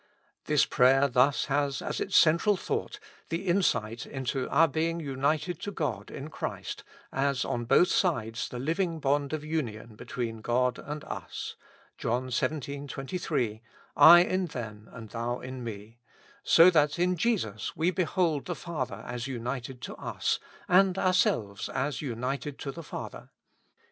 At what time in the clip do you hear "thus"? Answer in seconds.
1.07-1.45